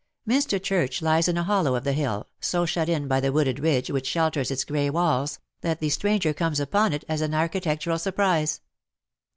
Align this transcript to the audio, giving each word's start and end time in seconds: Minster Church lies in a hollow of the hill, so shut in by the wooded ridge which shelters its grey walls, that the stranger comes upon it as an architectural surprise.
Minster 0.25 0.57
Church 0.57 1.03
lies 1.03 1.27
in 1.27 1.37
a 1.37 1.43
hollow 1.43 1.75
of 1.75 1.83
the 1.83 1.93
hill, 1.93 2.25
so 2.39 2.65
shut 2.65 2.89
in 2.89 3.07
by 3.07 3.19
the 3.19 3.31
wooded 3.31 3.59
ridge 3.59 3.91
which 3.91 4.07
shelters 4.07 4.49
its 4.49 4.63
grey 4.63 4.89
walls, 4.89 5.37
that 5.61 5.79
the 5.79 5.91
stranger 5.91 6.33
comes 6.33 6.59
upon 6.59 6.91
it 6.91 7.03
as 7.07 7.21
an 7.21 7.35
architectural 7.35 7.99
surprise. 7.99 8.61